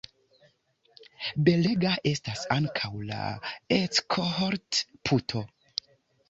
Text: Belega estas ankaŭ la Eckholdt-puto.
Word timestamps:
Belega 1.49 1.91
estas 2.11 2.41
ankaŭ 2.55 2.89
la 3.11 3.19
Eckholdt-puto. 3.79 5.45